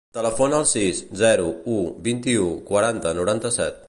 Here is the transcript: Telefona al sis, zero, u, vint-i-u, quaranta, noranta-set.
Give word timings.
Telefona 0.17 0.55
al 0.59 0.63
sis, 0.69 1.01
zero, 1.19 1.51
u, 1.75 1.77
vint-i-u, 2.09 2.49
quaranta, 2.71 3.17
noranta-set. 3.21 3.79